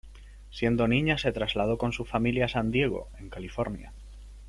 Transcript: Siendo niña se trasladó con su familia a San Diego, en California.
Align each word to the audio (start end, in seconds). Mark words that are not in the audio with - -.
Siendo 0.49 0.87
niña 0.87 1.19
se 1.19 1.31
trasladó 1.31 1.77
con 1.77 1.93
su 1.93 2.05
familia 2.05 2.45
a 2.45 2.49
San 2.49 2.71
Diego, 2.71 3.11
en 3.19 3.29
California. 3.29 3.93